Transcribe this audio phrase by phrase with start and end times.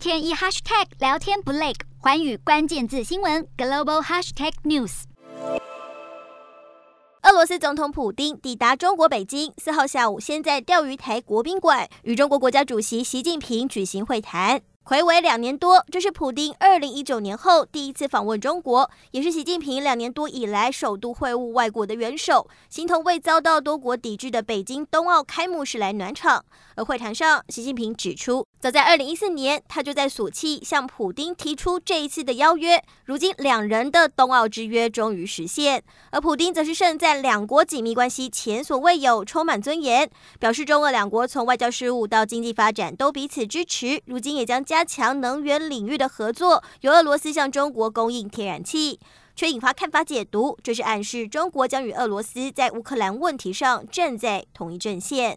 [0.00, 5.02] 天一 hashtag 聊天不累，环宇关键字新闻 global hashtag news。
[7.22, 14.62] 俄罗斯总统普京抵达中国北京，四号下午先在钓鱼台国宾馆与中国国家主席习近平举行会谈。
[14.84, 26.44] 睽违两年多，这是普丁二零一九年后第一次访问中国，也是习近平两年多以来首度会晤外国的元首，形同未遭到多国抵制的北京冬奥开幕式来暖场。
[26.74, 35.82] 而会谈上，习近平指出，早在二零一四年，他就在索契向普丁提出这一次的邀约，如今两人的冬奥之约终于实现。
[36.10, 49.00] 而普丁则是盛赞两国紧密关系前所未有，充满尊严，表示中俄两国从外交事务到经济发展都彼此支持，如今也将加强能源领域的合作，由俄罗斯向中国供应天然气，
[49.34, 55.36] 却引发看法解读，这是暗示中国将与俄罗斯在乌克兰问题上站在同一阵线。